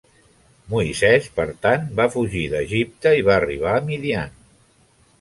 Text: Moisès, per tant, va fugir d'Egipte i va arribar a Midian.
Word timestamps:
Moisès, 0.71 1.27
per 1.35 1.45
tant, 1.67 1.87
va 2.01 2.09
fugir 2.17 2.43
d'Egipte 2.57 3.15
i 3.21 3.25
va 3.31 3.39
arribar 3.39 3.79
a 3.79 3.89
Midian. 3.93 4.39